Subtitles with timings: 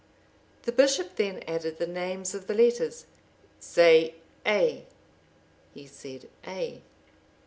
[0.63, 3.05] The bishop then added the names of the letters:
[3.59, 4.15] "Say
[4.47, 4.87] A."
[5.75, 6.81] He said A.